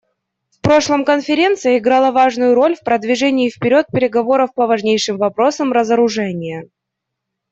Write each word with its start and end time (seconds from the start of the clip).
В 0.49 0.61
прошлом 0.61 1.05
Конференция 1.05 1.77
играла 1.77 2.09
важную 2.11 2.55
роль 2.55 2.73
в 2.75 2.81
продвижении 2.83 3.51
вперед 3.51 3.85
переговоров 3.93 4.51
по 4.55 4.65
важнейшим 4.65 5.17
вопросам 5.19 5.71
разоружения. 5.71 6.67